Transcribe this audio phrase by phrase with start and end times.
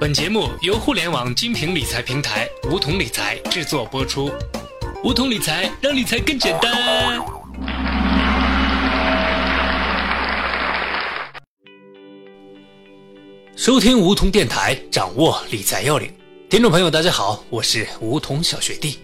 [0.00, 4.28] 本节目由互联网精品理财平台梧桐理财制作播出。
[5.04, 7.24] 梧桐理财让理财更简单。
[13.54, 16.12] 收听梧桐电台，掌握理财要领。
[16.50, 18.98] 听众朋友，大家好，我是梧桐小学弟。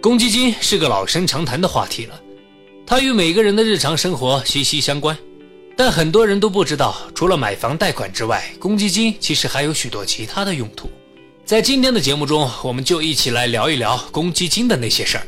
[0.00, 2.20] 公积金是个老生常谈的话题了，
[2.86, 5.18] 它与每个人的日常生活息息相关。
[5.76, 10.90] 但很多人都不知道，除了买房贷款之外，公积金其实还有许多其他的用途。
[11.44, 15.26] 在今天的节目中，我们就一起来聊一聊公积金的那些事儿。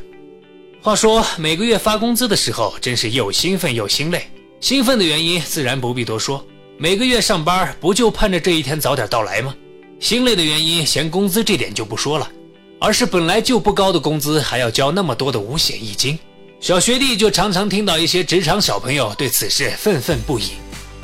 [0.80, 4.26] 话说，每个月发工资的时候，真是又兴奋又心累。
[4.58, 6.42] 兴奋的原因自然不必多说，
[6.78, 9.54] 每个月上班不就盼着这一天早点到来吗？
[10.00, 12.26] 心累的原因，嫌工资这点就不说了，
[12.80, 16.18] 而是本来就不高的工资，还要交那么多的五险一金。
[16.60, 20.54] 小学弟就常常听到一些职场小朋友对此事愤愤不已。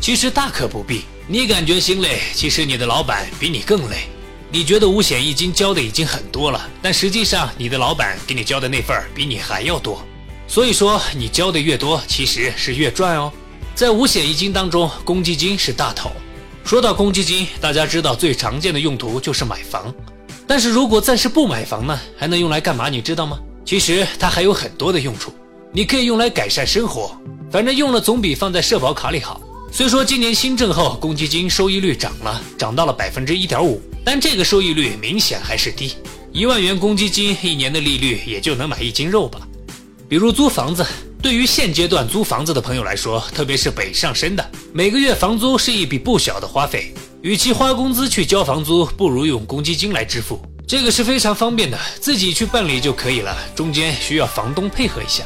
[0.00, 4.08] 其实大可不必，你感觉心累，其实你的老板比你更累。
[4.50, 10.04] 你觉得五险一金交的已经很多了，但实际上你的老板给你交的那份儿比你还要多。
[10.48, 13.32] 所以说，你交的越多，其实是越赚哦。
[13.76, 16.10] 在五险一金当中，公积金是大头。
[16.64, 19.94] 说到公积金，大家知道最常见的用途就是买房。
[20.48, 22.88] 但是如果暂时不买房呢，还能用来干嘛？
[22.88, 23.38] 你知道吗？
[23.64, 25.32] 其实它还有很多的用处。
[25.76, 29.40] 你可以用来改善生活，反正用了总比放在社保卡里好。
[29.72, 35.94] 虽说今年新政后公积金收益率涨了，涨到了百分之一点五，但这个收益率明显还是低。
[36.30, 39.40] 一万元公积金一年的利率也就能买一斤肉吧。
[40.08, 40.86] 比如租房子，
[41.20, 46.94] 对于现阶段租房子的朋友来说，特别是北上深的，每个月房租是一笔不小的花费。
[47.20, 55.24] 与其花工资去交房租，不如用公积金来支付，这个是非常方便的，自己去办理就可以了，中间需要房东配合一下。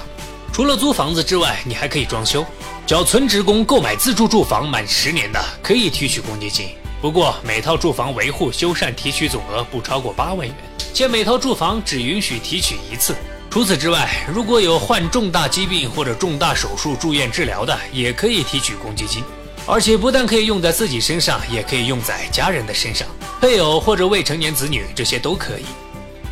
[0.58, 2.44] 除了租房子之外，你还可以装修，
[2.84, 6.70] 缴存职工购买自住住房满十年的可以提取公积金。
[7.00, 10.56] 不过每套住房维护修缮提取总额不超过八万元，
[10.92, 13.14] 且每套住房只允许提取一次。
[13.48, 19.22] 除此之外，如果有患重大疾病或者重大手术住院治疗的，也可以提取公积金。
[19.64, 23.06] 而且不但可以用在自己身上，也可以用在家人的身上，
[23.40, 25.66] 配偶或者未成年子女这些都可以。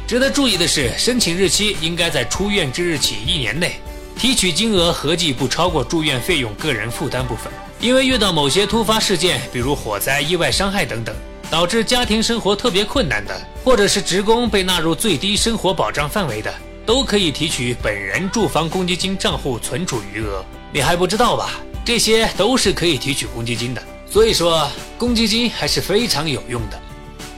[0.04, 3.78] 值得注意的是，申请日期应该在出院之日起一年内。
[4.19, 11.15] 提取金额合计不超过住院费用个人负担部分，因为遇到某些突发事件，比如火灾、意外伤害等等，
[11.50, 16.53] 导致家庭生活特别困难的，或者是职工被纳入最低生活保障范围的，
[16.87, 20.43] 都可以提取本人住房公积金账户存储余额。
[20.72, 21.50] 你还不知道吧？
[21.84, 23.83] 这些都是可以提取公积金的。
[24.10, 24.66] 所以说，
[24.97, 26.81] 公积金还是非常有用的。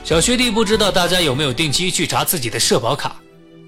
[0.05, 3.18] 小学弟不知道大家有没有定期去查自己的社保卡？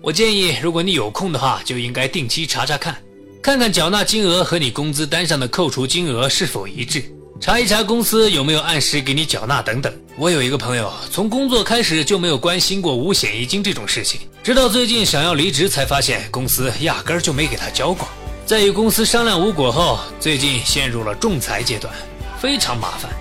[0.03, 2.97] 我建议，如果你有空的话，就应该定期查查看，
[3.39, 7.03] 看看缴纳金额和你工资单上的扣除金额是否一致，
[7.39, 9.93] 查一查公司有没有按时给你缴纳等等。
[10.17, 18.07] 我有一个朋友，从工作开始就没有关心过五险一金这种事情，直到最近想要离职，才发现公司压根儿就没给他交过。
[18.43, 21.93] 在与公司商量无果后，最近陷入了仲裁阶段，
[22.41, 23.11] 非常麻烦。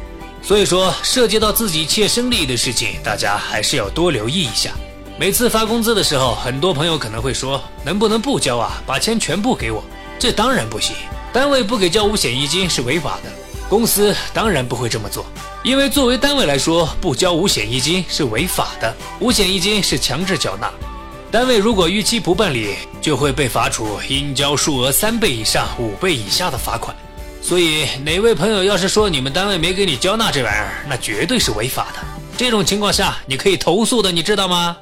[0.43, 4.73] 所以说，涉及到自己切身利益的事情，大家还是要多留意一下。
[5.21, 8.83] 每次发工资的时候，很多朋友可能会说：“能不能不交啊？
[8.87, 9.85] 把钱全部给我。”
[10.19, 10.97] 这当然不行，
[11.31, 13.31] 单位不给交五险一金是违法的，
[13.69, 15.27] 公司当然不会这么做。
[15.63, 20.73] 因为作为单位来说，不交五险一金是违法的，五险一金是强制缴纳，
[21.31, 26.97] 单位如果逾期不办理，就会被罚处应交数额三倍以上五倍以下的罚款。
[27.43, 32.01] 所以哪位朋友要是说你们单位没给你交纳这玩意儿，那绝对是违法的。
[32.39, 34.79] 这种情况下，你可以投诉的，你知道吗？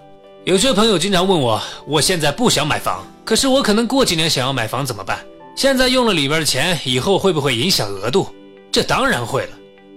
[0.49, 5.19] 有些朋友经常问我，我现在不想买房，可是我可能过几年想要买房怎么办？
[5.55, 8.27] 现在用了里边的钱，以后会不会影响额度？
[8.73, 9.51] 这当然会了，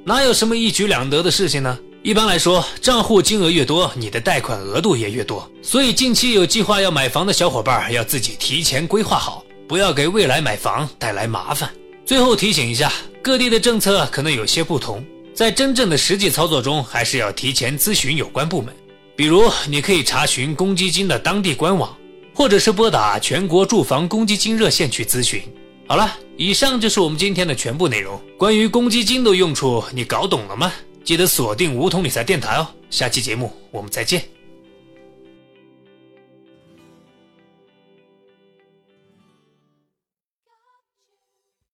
[0.03, 1.79] 哪有什么一举两得的事情呢？
[2.03, 5.50] 一般来说，账户金额越多，你的贷款额度也越多。
[5.61, 11.69] 所以近期有计划要买房的小伙伴，要自己提前规划好，不要给未来买房带来麻烦。
[12.06, 12.91] 最后提醒一下，
[13.23, 15.01] 各地的政策可能有些不同，
[15.34, 18.75] 在真正的实际操作中，还是要提前咨询有关部门。
[19.22, 21.96] 比如，你可以查询公积金的当地官网，
[22.34, 25.40] 或者是拨打全国住房公积金热线去咨询。
[25.88, 28.20] 好了，以上就是我们今天的全部内容。
[28.35, 30.73] 关于公积金的用处，你搞懂了吗？
[31.03, 32.68] 记得锁定梧桐理财电台哦。
[32.90, 34.23] 下期节目我们再见。